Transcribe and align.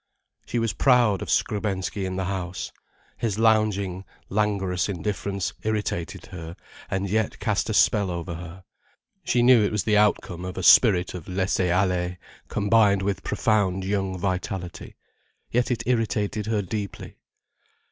She 0.47 0.57
was 0.57 0.73
proud 0.73 1.21
of 1.21 1.29
Skrebensky 1.29 2.05
in 2.07 2.15
the 2.15 2.25
house. 2.25 2.71
His 3.17 3.37
lounging, 3.37 4.03
languorous 4.29 4.89
indifference 4.89 5.53
irritated 5.61 6.25
her 6.31 6.55
and 6.89 7.07
yet 7.07 7.37
cast 7.37 7.69
a 7.69 7.73
spell 7.75 8.09
over 8.09 8.33
her. 8.33 8.63
She 9.23 9.43
knew 9.43 9.63
it 9.63 9.71
was 9.71 9.83
the 9.83 9.99
outcome 9.99 10.43
of 10.43 10.57
a 10.57 10.63
spirit 10.63 11.13
of 11.13 11.27
laisser 11.27 11.71
aller 11.71 12.17
combined 12.47 13.03
with 13.03 13.21
profound 13.21 13.83
young 13.85 14.17
vitality. 14.17 14.95
Yet 15.51 15.69
it 15.69 15.83
irritated 15.85 16.47
her 16.47 16.63
deeply. 16.63 17.17